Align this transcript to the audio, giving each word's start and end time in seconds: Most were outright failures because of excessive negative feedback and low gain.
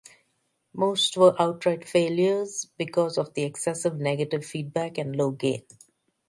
Most 0.73 1.15
were 1.15 1.39
outright 1.39 1.85
failures 1.87 2.67
because 2.79 3.19
of 3.19 3.31
excessive 3.35 3.99
negative 3.99 4.43
feedback 4.43 4.97
and 4.97 5.15
low 5.15 5.29
gain. 5.29 5.61